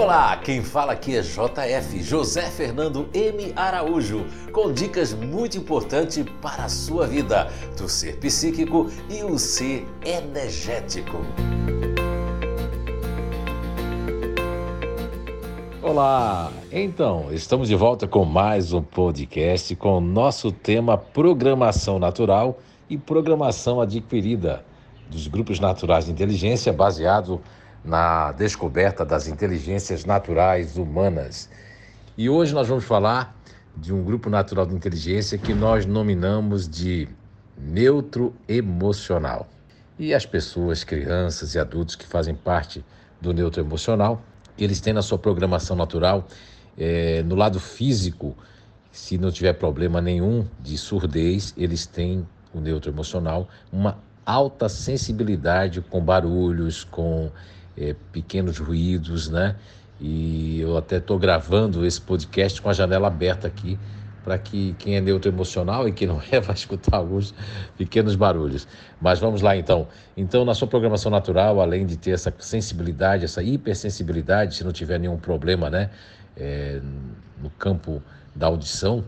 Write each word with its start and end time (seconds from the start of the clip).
Olá, 0.00 0.34
quem 0.38 0.62
fala 0.62 0.94
aqui 0.94 1.14
é 1.14 1.20
JF, 1.20 2.02
José 2.02 2.50
Fernando 2.50 3.06
M. 3.12 3.52
Araújo, 3.54 4.24
com 4.50 4.72
dicas 4.72 5.12
muito 5.12 5.58
importantes 5.58 6.24
para 6.40 6.64
a 6.64 6.68
sua 6.70 7.06
vida, 7.06 7.50
do 7.76 7.86
ser 7.86 8.16
psíquico 8.16 8.90
e 9.10 9.22
o 9.22 9.38
ser 9.38 9.86
energético. 10.02 11.18
Olá! 15.82 16.50
Então, 16.72 17.26
estamos 17.30 17.68
de 17.68 17.76
volta 17.76 18.08
com 18.08 18.24
mais 18.24 18.72
um 18.72 18.80
podcast 18.80 19.76
com 19.76 19.98
o 19.98 20.00
nosso 20.00 20.50
tema 20.50 20.96
Programação 20.96 21.98
Natural 21.98 22.58
e 22.88 22.96
Programação 22.96 23.82
Adquirida 23.82 24.64
dos 25.10 25.26
Grupos 25.26 25.60
Naturais 25.60 26.06
de 26.06 26.12
Inteligência, 26.12 26.72
baseado 26.72 27.38
na 27.84 28.32
descoberta 28.32 29.04
das 29.04 29.26
inteligências 29.26 30.04
naturais 30.04 30.76
humanas. 30.76 31.48
E 32.16 32.28
hoje 32.28 32.52
nós 32.52 32.68
vamos 32.68 32.84
falar 32.84 33.36
de 33.76 33.92
um 33.92 34.02
grupo 34.02 34.28
natural 34.28 34.66
de 34.66 34.74
inteligência 34.74 35.38
que 35.38 35.54
nós 35.54 35.86
nominamos 35.86 36.68
de 36.68 37.08
neutro 37.56 38.34
emocional. 38.48 39.48
E 39.98 40.14
as 40.14 40.26
pessoas, 40.26 40.82
crianças 40.82 41.54
e 41.54 41.58
adultos 41.58 41.94
que 41.94 42.06
fazem 42.06 42.34
parte 42.34 42.84
do 43.20 43.32
neutro 43.32 43.60
emocional, 43.60 44.22
eles 44.58 44.80
têm 44.80 44.92
na 44.92 45.02
sua 45.02 45.18
programação 45.18 45.76
natural, 45.76 46.26
é, 46.76 47.22
no 47.22 47.34
lado 47.34 47.60
físico, 47.60 48.36
se 48.90 49.16
não 49.18 49.30
tiver 49.30 49.52
problema 49.54 50.00
nenhum 50.00 50.46
de 50.58 50.76
surdez, 50.76 51.54
eles 51.56 51.86
têm 51.86 52.26
o 52.52 52.60
neutro 52.60 52.90
emocional, 52.90 53.48
uma 53.72 53.98
alta 54.24 54.68
sensibilidade 54.68 55.80
com 55.80 56.00
barulhos, 56.02 56.84
com 56.84 57.30
é, 57.80 57.96
pequenos 58.12 58.58
ruídos, 58.58 59.30
né? 59.30 59.56
E 59.98 60.60
eu 60.60 60.76
até 60.76 60.98
estou 60.98 61.18
gravando 61.18 61.84
esse 61.84 62.00
podcast 62.00 62.60
com 62.60 62.68
a 62.68 62.72
janela 62.72 63.08
aberta 63.08 63.46
aqui, 63.48 63.78
para 64.22 64.38
que 64.38 64.74
quem 64.78 64.96
é 64.96 65.00
neutro 65.00 65.30
emocional 65.30 65.88
e 65.88 65.92
quem 65.92 66.06
não 66.06 66.20
é 66.30 66.40
vai 66.40 66.54
escutar 66.54 66.98
alguns 66.98 67.34
pequenos 67.76 68.14
barulhos. 68.14 68.68
Mas 69.00 69.18
vamos 69.18 69.40
lá 69.40 69.56
então. 69.56 69.88
Então, 70.16 70.44
na 70.44 70.54
sua 70.54 70.68
programação 70.68 71.10
natural, 71.10 71.60
além 71.60 71.86
de 71.86 71.96
ter 71.96 72.12
essa 72.12 72.32
sensibilidade, 72.38 73.24
essa 73.24 73.42
hipersensibilidade, 73.42 74.54
se 74.54 74.64
não 74.64 74.72
tiver 74.72 74.98
nenhum 74.98 75.16
problema, 75.16 75.70
né, 75.70 75.90
é, 76.36 76.80
no 77.42 77.50
campo 77.50 78.02
da 78.34 78.46
audição, 78.46 79.04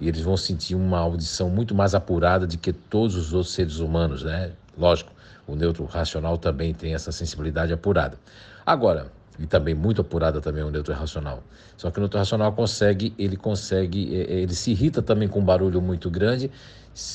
eles 0.00 0.20
vão 0.20 0.36
sentir 0.36 0.74
uma 0.74 0.98
audição 0.98 1.48
muito 1.48 1.74
mais 1.74 1.94
apurada 1.94 2.46
do 2.46 2.58
que 2.58 2.72
todos 2.72 3.14
os 3.14 3.32
outros 3.32 3.54
seres 3.54 3.78
humanos, 3.78 4.24
né? 4.24 4.50
Lógico, 4.76 5.12
o 5.46 5.54
neutro 5.54 5.84
racional 5.84 6.38
também 6.38 6.72
tem 6.72 6.94
essa 6.94 7.12
sensibilidade 7.12 7.72
apurada. 7.72 8.18
Agora, 8.64 9.10
e 9.38 9.46
também 9.46 9.74
muito 9.74 10.00
apurada 10.00 10.40
também 10.40 10.62
o 10.62 10.70
neutro 10.70 10.94
racional. 10.94 11.42
Só 11.76 11.90
que 11.90 11.98
o 11.98 12.00
neutro 12.00 12.18
racional 12.18 12.52
consegue, 12.52 13.14
ele 13.18 13.36
consegue, 13.36 14.14
é, 14.14 14.20
é, 14.20 14.34
ele 14.40 14.54
se 14.54 14.70
irrita 14.70 15.02
também 15.02 15.28
com 15.28 15.40
um 15.40 15.44
barulho 15.44 15.80
muito 15.80 16.10
grande, 16.10 16.50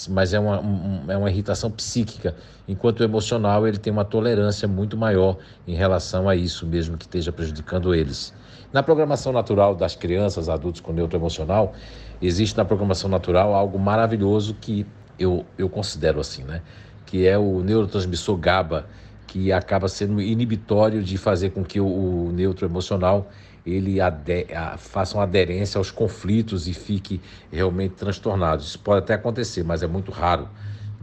mas 0.09 0.33
é 0.33 0.39
uma, 0.39 0.61
é 1.07 1.17
uma 1.17 1.29
irritação 1.29 1.69
psíquica, 1.69 2.35
enquanto 2.67 3.01
o 3.01 3.03
emocional 3.03 3.67
ele 3.67 3.77
tem 3.77 3.93
uma 3.93 4.03
tolerância 4.03 4.67
muito 4.67 4.97
maior 4.97 5.37
em 5.67 5.75
relação 5.75 6.27
a 6.27 6.35
isso 6.35 6.65
mesmo 6.65 6.97
que 6.97 7.05
esteja 7.05 7.31
prejudicando 7.31 7.93
eles. 7.93 8.33
Na 8.73 8.81
programação 8.81 9.31
natural 9.31 9.75
das 9.75 9.95
crianças, 9.95 10.49
adultos 10.49 10.81
com 10.81 10.91
neutro 10.91 11.17
emocional, 11.17 11.73
existe 12.21 12.57
na 12.57 12.65
programação 12.65 13.09
natural 13.09 13.53
algo 13.53 13.77
maravilhoso 13.79 14.55
que 14.55 14.85
eu, 15.17 15.45
eu 15.57 15.69
considero 15.69 16.19
assim, 16.19 16.43
né? 16.43 16.61
Que 17.07 17.25
é 17.25 17.37
o 17.37 17.63
neurotransmissor 17.63 18.37
GABA, 18.37 18.85
que 19.25 19.51
acaba 19.51 19.87
sendo 19.87 20.21
inibitório 20.21 21.01
de 21.01 21.17
fazer 21.17 21.49
com 21.49 21.63
que 21.63 21.79
o, 21.79 21.87
o 21.87 22.31
neutro 22.31 22.67
emocional 22.67 23.31
ele 23.65 23.99
a, 23.99 24.77
faça 24.77 25.17
uma 25.17 25.23
aderência 25.23 25.77
aos 25.77 25.91
conflitos 25.91 26.67
e 26.67 26.73
fique 26.73 27.19
realmente 27.51 27.95
transtornado. 27.95 28.61
Isso 28.61 28.79
pode 28.79 28.99
até 28.99 29.15
acontecer, 29.15 29.63
mas 29.63 29.83
é 29.83 29.87
muito 29.87 30.11
raro. 30.11 30.47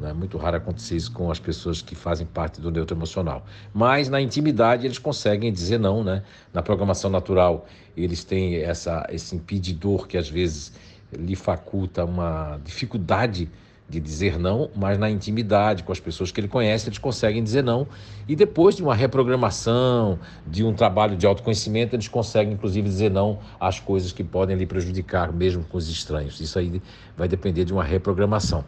É 0.03 0.13
muito 0.13 0.37
raro 0.39 0.57
acontecer 0.57 0.97
isso 0.97 1.13
com 1.13 1.31
as 1.31 1.39
pessoas 1.39 1.81
que 1.81 1.95
fazem 1.95 2.27
parte 2.27 2.61
do 2.61 2.71
neutro 2.71 2.97
emocional. 2.97 3.47
Mas 3.73 4.09
na 4.09 4.21
intimidade 4.21 4.87
eles 4.87 4.99
conseguem 4.99 5.53
dizer 5.53 5.79
não, 5.79 6.03
né? 6.03 6.23
Na 6.53 6.63
programação 6.63 7.11
natural 7.11 7.67
eles 7.97 8.25
têm 8.25 8.57
essa, 8.57 9.07
esse 9.11 9.37
impedidor 9.37 10.09
que 10.09 10.19
às 10.19 10.29
vezes 10.29 10.73
lhe 11.13 11.37
faculta 11.37 12.05
uma 12.05 12.59
dificuldade 12.65 13.49
de 13.89 14.01
dizer 14.01 14.39
não, 14.39 14.71
mas 14.75 14.99
na 14.99 15.11
intimidade 15.11 15.83
com 15.83 15.93
as 15.93 16.01
pessoas 16.01 16.33
que 16.33 16.41
ele 16.41 16.49
conhece, 16.49 16.89
eles 16.89 16.99
conseguem 16.99 17.43
dizer 17.43 17.63
não. 17.63 17.87
E 18.27 18.35
depois 18.35 18.75
de 18.77 18.83
uma 18.83 18.95
reprogramação, 18.95 20.19
de 20.47 20.65
um 20.65 20.73
trabalho 20.73 21.17
de 21.17 21.27
autoconhecimento, 21.27 21.95
eles 21.95 22.09
conseguem 22.09 22.55
inclusive 22.55 22.89
dizer 22.89 23.11
não 23.11 23.39
às 23.61 23.79
coisas 23.79 24.11
que 24.13 24.25
podem 24.25 24.57
lhe 24.57 24.67
prejudicar, 24.67 25.33
mesmo 25.33 25.65
com 25.65 25.77
os 25.77 25.89
estranhos. 25.89 26.41
Isso 26.41 26.59
aí 26.59 26.81
vai 27.17 27.29
depender 27.29 27.65
de 27.65 27.73
uma 27.73 27.85
reprogramação. 27.85 28.65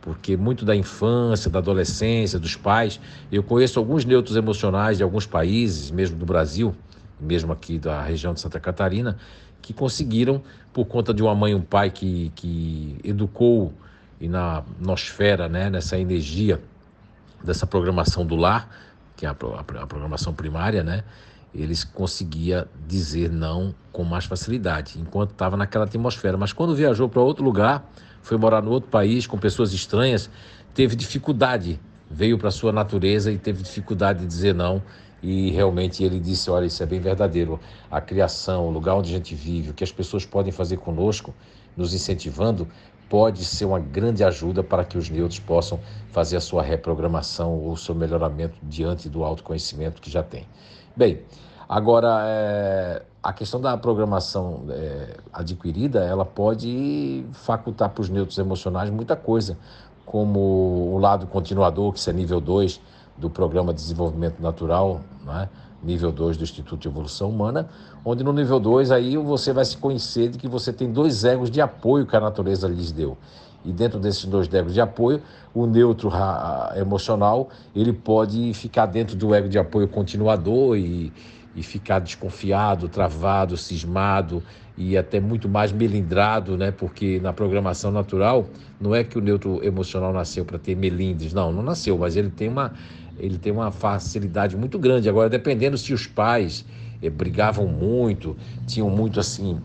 Porque 0.00 0.36
muito 0.36 0.64
da 0.64 0.74
infância, 0.74 1.50
da 1.50 1.58
adolescência, 1.58 2.38
dos 2.38 2.56
pais, 2.56 3.00
eu 3.30 3.42
conheço 3.42 3.78
alguns 3.78 4.04
neutros 4.04 4.36
emocionais 4.36 4.96
de 4.96 5.02
alguns 5.02 5.26
países, 5.26 5.90
mesmo 5.90 6.16
do 6.16 6.26
Brasil, 6.26 6.74
mesmo 7.20 7.52
aqui 7.52 7.78
da 7.78 8.02
região 8.02 8.34
de 8.34 8.40
Santa 8.40 8.58
Catarina, 8.58 9.18
que 9.60 9.72
conseguiram, 9.72 10.42
por 10.72 10.86
conta 10.86 11.12
de 11.12 11.22
uma 11.22 11.34
mãe 11.34 11.52
e 11.52 11.54
um 11.54 11.60
pai 11.60 11.90
que, 11.90 12.32
que 12.34 12.96
educou 13.04 13.72
e 14.20 14.28
na 14.28 14.64
nosfera, 14.80 15.48
né, 15.48 15.70
nessa 15.70 15.98
energia 15.98 16.60
dessa 17.42 17.66
programação 17.66 18.26
do 18.26 18.34
lar, 18.34 18.68
que 19.16 19.24
é 19.24 19.28
a, 19.28 19.32
a, 19.32 19.82
a 19.82 19.86
programação 19.86 20.32
primária, 20.34 20.82
né, 20.82 21.04
eles 21.54 21.84
conseguia 21.84 22.68
dizer 22.86 23.30
não 23.30 23.74
com 23.92 24.04
mais 24.04 24.24
facilidade, 24.24 24.98
enquanto 25.00 25.30
estava 25.30 25.56
naquela 25.56 25.84
atmosfera. 25.84 26.36
Mas 26.36 26.52
quando 26.52 26.74
viajou 26.74 27.08
para 27.08 27.20
outro 27.20 27.44
lugar, 27.44 27.88
foi 28.22 28.36
morar 28.36 28.62
no 28.62 28.70
outro 28.70 28.90
país 28.90 29.26
com 29.26 29.38
pessoas 29.38 29.72
estranhas, 29.72 30.30
teve 30.74 30.94
dificuldade, 30.94 31.80
veio 32.10 32.38
para 32.38 32.50
sua 32.50 32.72
natureza 32.72 33.32
e 33.32 33.38
teve 33.38 33.62
dificuldade 33.62 34.20
de 34.20 34.26
dizer 34.26 34.54
não. 34.54 34.82
E 35.20 35.50
realmente 35.50 36.04
ele 36.04 36.20
disse: 36.20 36.48
Olha, 36.48 36.66
isso 36.66 36.80
é 36.82 36.86
bem 36.86 37.00
verdadeiro. 37.00 37.58
A 37.90 38.00
criação, 38.00 38.68
o 38.68 38.70
lugar 38.70 38.94
onde 38.94 39.10
a 39.10 39.16
gente 39.16 39.34
vive, 39.34 39.70
o 39.70 39.74
que 39.74 39.82
as 39.82 39.90
pessoas 39.90 40.24
podem 40.24 40.52
fazer 40.52 40.76
conosco, 40.76 41.34
nos 41.76 41.92
incentivando, 41.92 42.68
pode 43.08 43.44
ser 43.44 43.64
uma 43.64 43.78
grande 43.78 44.22
ajuda 44.22 44.62
para 44.62 44.84
que 44.84 44.98
os 44.98 45.08
neutros 45.08 45.40
possam 45.40 45.80
fazer 46.08 46.36
a 46.36 46.40
sua 46.40 46.62
reprogramação 46.62 47.58
ou 47.58 47.76
seu 47.76 47.94
melhoramento 47.94 48.56
diante 48.62 49.08
do 49.08 49.24
autoconhecimento 49.24 50.00
que 50.00 50.10
já 50.10 50.22
tem. 50.22 50.46
Bem, 50.96 51.22
agora 51.68 52.22
é, 52.26 53.02
a 53.22 53.32
questão 53.32 53.60
da 53.60 53.76
programação 53.76 54.64
é, 54.70 55.16
adquirida, 55.32 56.04
ela 56.04 56.24
pode 56.24 57.24
facultar 57.32 57.90
para 57.90 58.02
os 58.02 58.08
neutros 58.08 58.38
emocionais 58.38 58.90
muita 58.90 59.16
coisa, 59.16 59.56
como 60.04 60.38
o 60.94 60.98
lado 60.98 61.26
continuador, 61.26 61.92
que 61.92 62.10
é 62.10 62.12
nível 62.12 62.40
2 62.40 62.80
do 63.16 63.28
Programa 63.28 63.74
de 63.74 63.80
Desenvolvimento 63.80 64.40
Natural, 64.40 65.00
né? 65.24 65.48
Nível 65.82 66.10
2 66.10 66.36
do 66.36 66.44
Instituto 66.44 66.80
de 66.80 66.88
Evolução 66.88 67.30
Humana, 67.30 67.68
onde 68.04 68.24
no 68.24 68.32
nível 68.32 68.58
2 68.58 68.90
aí 68.90 69.16
você 69.16 69.52
vai 69.52 69.64
se 69.64 69.76
conhecer 69.76 70.28
de 70.28 70.38
que 70.38 70.48
você 70.48 70.72
tem 70.72 70.90
dois 70.90 71.24
egos 71.24 71.50
de 71.50 71.60
apoio 71.60 72.06
que 72.06 72.16
a 72.16 72.20
natureza 72.20 72.66
lhes 72.68 72.90
deu. 72.90 73.16
E 73.64 73.72
dentro 73.72 73.98
desses 73.98 74.24
dois 74.24 74.52
egos 74.52 74.72
de 74.72 74.80
apoio, 74.80 75.20
o 75.54 75.66
neutro 75.66 76.10
emocional, 76.76 77.48
ele 77.74 77.92
pode 77.92 78.52
ficar 78.54 78.86
dentro 78.86 79.16
do 79.16 79.34
ego 79.34 79.48
de 79.48 79.58
apoio 79.58 79.88
continuador 79.88 80.76
e, 80.76 81.12
e 81.54 81.62
ficar 81.62 81.98
desconfiado, 81.98 82.88
travado, 82.88 83.56
cismado 83.56 84.42
e 84.76 84.96
até 84.96 85.18
muito 85.18 85.48
mais 85.48 85.72
melindrado, 85.72 86.56
né? 86.56 86.70
Porque 86.70 87.18
na 87.20 87.32
programação 87.32 87.90
natural 87.90 88.46
não 88.80 88.94
é 88.94 89.02
que 89.02 89.18
o 89.18 89.20
neutro 89.20 89.62
emocional 89.64 90.12
nasceu 90.12 90.44
para 90.44 90.56
ter 90.56 90.76
melindres, 90.76 91.32
não, 91.32 91.52
não 91.52 91.62
nasceu, 91.62 91.98
mas 91.98 92.14
ele 92.16 92.30
tem 92.30 92.48
uma 92.48 92.72
ele 93.18 93.38
tem 93.38 93.52
uma 93.52 93.70
facilidade 93.70 94.56
muito 94.56 94.78
grande. 94.78 95.08
Agora, 95.08 95.28
dependendo 95.28 95.76
se 95.76 95.92
os 95.92 96.06
pais 96.06 96.64
eh, 97.02 97.10
brigavam 97.10 97.66
muito, 97.66 98.36
tinham 98.66 98.88
muito 98.90 99.20
assim 99.20 99.58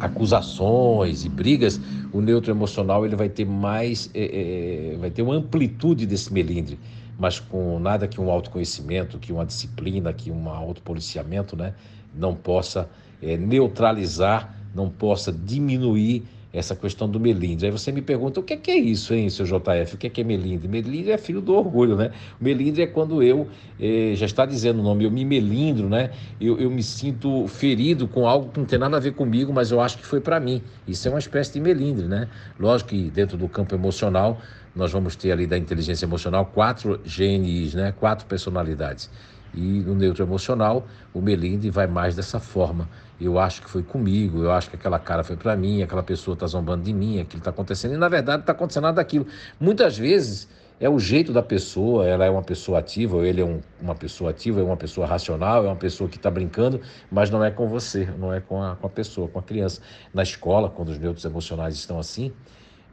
acusações 0.00 1.24
e 1.24 1.28
brigas, 1.28 1.80
o 2.12 2.20
neutro 2.20 2.50
emocional 2.50 3.04
ele 3.04 3.16
vai 3.16 3.28
ter 3.28 3.44
mais, 3.44 4.10
eh, 4.14 4.92
eh, 4.94 4.96
vai 4.98 5.10
ter 5.10 5.22
uma 5.22 5.34
amplitude 5.34 6.06
desse 6.06 6.32
melindre, 6.32 6.78
mas 7.18 7.40
com 7.40 7.78
nada 7.78 8.06
que 8.06 8.20
um 8.20 8.30
autoconhecimento, 8.30 9.18
que 9.18 9.32
uma 9.32 9.44
disciplina, 9.44 10.12
que 10.12 10.30
um 10.30 10.48
autopoliciamento, 10.48 11.56
né, 11.56 11.74
não 12.14 12.34
possa 12.34 12.88
eh, 13.22 13.36
neutralizar, 13.36 14.54
não 14.74 14.90
possa 14.90 15.32
diminuir 15.32 16.24
essa 16.54 16.76
questão 16.76 17.08
do 17.08 17.18
melindre. 17.18 17.66
Aí 17.66 17.72
você 17.72 17.90
me 17.90 18.00
pergunta, 18.00 18.38
o 18.38 18.42
que 18.42 18.54
é, 18.54 18.56
que 18.56 18.70
é 18.70 18.78
isso, 18.78 19.12
hein, 19.12 19.28
seu 19.28 19.44
JF? 19.44 19.96
O 19.96 19.98
que 19.98 20.06
é, 20.06 20.10
que 20.10 20.20
é 20.20 20.24
melindre? 20.24 20.68
Melindre 20.68 21.10
é 21.10 21.18
filho 21.18 21.40
do 21.40 21.52
orgulho, 21.54 21.96
né? 21.96 22.12
Melindre 22.40 22.82
é 22.82 22.86
quando 22.86 23.22
eu, 23.22 23.48
eh, 23.80 24.12
já 24.14 24.24
está 24.24 24.46
dizendo 24.46 24.78
o 24.78 24.82
nome, 24.82 25.04
eu 25.04 25.10
me 25.10 25.24
melindro, 25.24 25.88
né? 25.88 26.10
Eu, 26.40 26.58
eu 26.58 26.70
me 26.70 26.82
sinto 26.82 27.48
ferido 27.48 28.06
com 28.06 28.28
algo 28.28 28.50
que 28.50 28.60
não 28.60 28.66
tem 28.66 28.78
nada 28.78 28.96
a 28.96 29.00
ver 29.00 29.14
comigo, 29.14 29.52
mas 29.52 29.72
eu 29.72 29.80
acho 29.80 29.98
que 29.98 30.06
foi 30.06 30.20
para 30.20 30.38
mim. 30.38 30.62
Isso 30.86 31.08
é 31.08 31.10
uma 31.10 31.18
espécie 31.18 31.54
de 31.54 31.60
melindre, 31.60 32.06
né? 32.06 32.28
Lógico 32.58 32.90
que 32.90 33.10
dentro 33.10 33.36
do 33.36 33.48
campo 33.48 33.74
emocional, 33.74 34.40
nós 34.76 34.92
vamos 34.92 35.16
ter 35.16 35.32
ali 35.32 35.46
da 35.46 35.58
inteligência 35.58 36.04
emocional 36.04 36.46
quatro 36.46 37.00
GNIs, 37.04 37.74
né? 37.74 37.92
Quatro 37.98 38.26
personalidades. 38.26 39.10
E 39.54 39.80
no 39.80 39.94
neutro 39.94 40.24
emocional, 40.24 40.86
o 41.12 41.20
melindre 41.20 41.70
vai 41.70 41.86
mais 41.86 42.16
dessa 42.16 42.40
forma. 42.40 42.88
Eu 43.20 43.38
acho 43.38 43.62
que 43.62 43.70
foi 43.70 43.82
comigo, 43.82 44.42
eu 44.42 44.50
acho 44.50 44.68
que 44.68 44.76
aquela 44.76 44.98
cara 44.98 45.22
foi 45.22 45.36
para 45.36 45.56
mim, 45.56 45.82
aquela 45.82 46.02
pessoa 46.02 46.34
está 46.34 46.46
zombando 46.46 46.82
de 46.82 46.92
mim, 46.92 47.20
aquilo 47.20 47.38
está 47.38 47.50
acontecendo. 47.50 47.94
E 47.94 47.96
na 47.96 48.08
verdade 48.08 48.42
está 48.42 48.52
acontecendo 48.52 48.84
nada 48.84 48.96
daquilo. 48.96 49.26
Muitas 49.60 49.96
vezes 49.96 50.48
é 50.80 50.88
o 50.88 50.98
jeito 50.98 51.32
da 51.32 51.42
pessoa, 51.42 52.06
ela 52.06 52.24
é 52.24 52.30
uma 52.30 52.42
pessoa 52.42 52.80
ativa, 52.80 53.16
ou 53.16 53.24
ele 53.24 53.40
é 53.40 53.44
um, 53.44 53.60
uma 53.80 53.94
pessoa 53.94 54.30
ativa, 54.30 54.60
é 54.60 54.64
uma 54.64 54.76
pessoa 54.76 55.06
racional, 55.06 55.64
é 55.64 55.68
uma 55.68 55.76
pessoa 55.76 56.10
que 56.10 56.16
está 56.16 56.30
brincando, 56.30 56.80
mas 57.10 57.30
não 57.30 57.44
é 57.44 57.50
com 57.50 57.68
você, 57.68 58.08
não 58.18 58.32
é 58.32 58.40
com 58.40 58.60
a, 58.60 58.74
com 58.74 58.86
a 58.86 58.90
pessoa, 58.90 59.28
com 59.28 59.38
a 59.38 59.42
criança. 59.42 59.80
Na 60.12 60.22
escola, 60.22 60.68
quando 60.68 60.88
os 60.88 60.98
neutros 60.98 61.24
emocionais 61.24 61.74
estão 61.74 61.98
assim, 61.98 62.32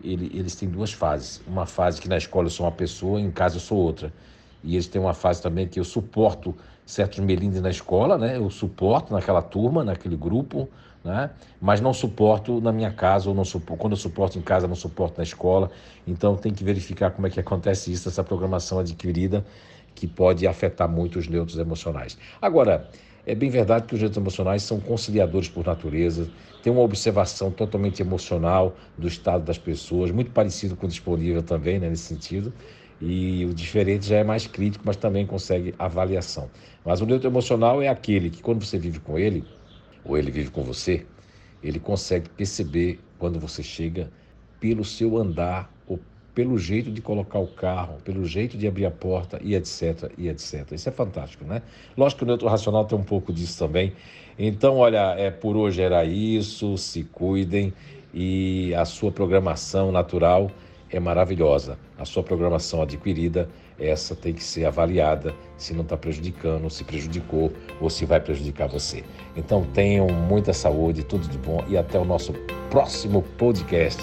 ele, 0.04 0.32
eles 0.34 0.56
têm 0.56 0.70
duas 0.70 0.94
fases. 0.94 1.42
Uma 1.48 1.66
fase 1.66 2.00
que 2.00 2.08
na 2.08 2.18
escola 2.18 2.46
eu 2.46 2.52
sou 2.52 2.66
uma 2.66 2.72
pessoa, 2.72 3.20
em 3.20 3.32
casa 3.32 3.56
eu 3.56 3.62
sou 3.62 3.78
outra. 3.78 4.14
E 4.64 4.76
eles 4.76 4.88
têm 4.88 5.02
uma 5.02 5.14
fase 5.14 5.42
também 5.42 5.68
que 5.68 5.80
eu 5.80 5.84
suporto 5.84 6.56
certos 6.86 7.20
melindres 7.20 7.62
na 7.62 7.70
escola, 7.70 8.18
né? 8.18 8.38
Eu 8.38 8.50
suporto 8.50 9.14
naquela 9.14 9.42
turma, 9.42 9.84
naquele 9.84 10.16
grupo, 10.16 10.70
né? 11.04 11.32
Mas 11.60 11.82
não 11.82 11.94
suporto 11.94 12.62
na 12.62 12.72
minha 12.72 12.92
casa 12.92 13.30
ou 13.30 13.36
não 13.36 13.46
suporto, 13.46 13.80
quando 13.80 13.94
eu 13.94 13.98
suporto 13.98 14.38
em 14.38 14.42
casa, 14.42 14.68
não 14.68 14.76
suporto 14.76 15.18
na 15.18 15.24
escola. 15.24 15.72
Então 16.06 16.36
tem 16.36 16.54
que 16.54 16.64
verificar 16.64 17.12
como 17.12 17.28
é 17.28 17.30
que 17.30 17.40
acontece 17.40 17.92
isso, 17.92 18.08
essa 18.10 18.24
programação 18.24 18.80
adquirida 18.80 19.46
que 19.96 20.08
pode 20.08 20.48
afetar 20.48 20.90
muito 20.90 21.20
os 21.20 21.28
neutros 21.28 21.58
emocionais. 21.58 22.18
Agora, 22.42 22.90
é 23.26 23.36
bem 23.36 23.50
verdade 23.50 23.86
que 23.86 23.94
os 23.94 24.00
neutros 24.00 24.18
emocionais 24.18 24.64
são 24.64 24.80
conciliadores 24.80 25.48
por 25.50 25.66
natureza, 25.66 26.32
tem 26.62 26.72
uma 26.72 26.82
observação 26.82 27.52
totalmente 27.52 28.02
emocional 28.02 28.76
do 28.98 29.08
estado 29.08 29.44
das 29.44 29.58
pessoas, 29.60 30.12
muito 30.12 30.32
parecido 30.32 30.76
com 30.76 30.86
o 30.86 30.90
disponível 30.90 31.44
também, 31.44 31.80
né, 31.80 31.90
nesse 31.90 32.04
sentido. 32.04 32.54
E 33.02 33.44
o 33.46 33.54
diferente 33.54 34.06
já 34.06 34.18
é 34.18 34.24
mais 34.24 34.46
crítico, 34.46 34.84
mas 34.86 34.96
também 34.96 35.26
consegue 35.26 35.74
avaliação. 35.80 36.50
Mas 36.86 37.02
o 37.02 37.06
neutro 37.06 37.28
emocional 37.28 37.82
é 37.82 37.88
aquele 37.88 38.30
que, 38.30 38.42
quando 38.42 38.64
você 38.64 38.78
vive 38.78 39.00
com 39.00 39.18
ele, 39.18 39.44
ou 40.06 40.18
ele 40.18 40.30
vive 40.30 40.52
com 40.52 40.64
você, 40.64 41.06
ele 41.64 41.80
consegue 41.80 42.30
perceber 42.30 43.00
quando 43.18 43.40
você 43.40 43.64
chega 43.64 44.12
pelo 44.60 44.86
seu 44.86 45.18
andar, 45.18 45.72
ou 45.88 46.00
pelo 46.36 46.58
jeito 46.58 46.92
de 46.92 47.02
colocar 47.02 47.40
o 47.40 47.48
carro, 47.48 47.98
pelo 48.04 48.24
jeito 48.26 48.56
de 48.56 48.68
abrir 48.68 48.86
a 48.86 48.92
porta 48.92 49.40
e 49.44 49.56
etc, 49.56 50.12
e 50.18 50.28
etc. 50.28 50.72
Isso 50.72 50.88
é 50.88 50.92
fantástico, 50.92 51.44
né? 51.44 51.64
Lógico 51.98 52.20
que 52.20 52.24
o 52.24 52.28
neutro 52.28 52.48
racional 52.48 52.86
tem 52.86 52.98
um 52.98 53.04
pouco 53.04 53.34
disso 53.34 53.58
também. 53.58 53.94
Então, 54.38 54.78
olha, 54.78 55.16
é, 55.18 55.32
por 55.32 55.58
hoje 55.58 55.82
era 55.82 56.06
isso, 56.06 56.78
se 56.78 57.04
cuidem 57.04 57.74
e 58.14 58.74
a 58.76 58.86
sua 58.86 59.12
programação 59.12 59.92
natural 59.92 60.52
é 60.92 61.00
maravilhosa. 61.00 61.78
A 61.98 62.06
sua 62.06 62.24
programação 62.24 62.82
adquirida, 62.82 63.50
essa 63.80 64.16
tem 64.16 64.34
que 64.34 64.44
ser 64.44 64.66
avaliada 64.66 65.34
se 65.58 65.74
não 65.74 65.82
está 65.82 65.98
prejudicando, 65.98 66.70
se 66.70 66.84
prejudicou 66.84 67.52
ou 67.80 67.90
se 67.90 68.06
vai 68.06 68.20
prejudicar 68.20 68.68
você. 68.68 69.04
Então 69.36 69.64
tenham 69.74 70.08
muita 70.08 70.54
saúde, 70.54 71.04
tudo 71.04 71.28
de 71.28 71.38
bom 71.38 71.64
e 71.68 71.78
até 71.78 71.98
o 71.98 72.06
nosso 72.06 72.34
próximo 72.70 73.24
podcast. 73.38 74.02